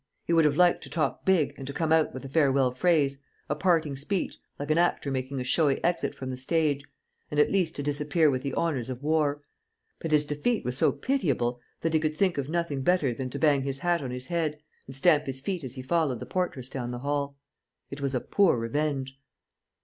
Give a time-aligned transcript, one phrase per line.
[0.25, 3.19] He would have liked to talk big and to come out with a farewell phrase,
[3.47, 6.83] a parting speech, like an actor making a showy exit from the stage,
[7.29, 9.43] and at least to disappear with the honours of war.
[9.99, 13.37] But his defeat was so pitiable that he could think of nothing better than to
[13.37, 16.67] bang his hat on his head and stamp his feet as he followed the portress
[16.67, 17.37] down the hall.
[17.91, 19.19] It was a poor revenge.